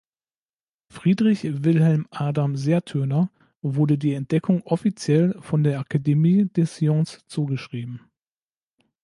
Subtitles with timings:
[0.89, 3.29] Friedrich Wilhelm Adam Sertürner
[3.61, 8.01] wurde die Entdeckung offiziell von der Academie des Sciences zugeschrieben.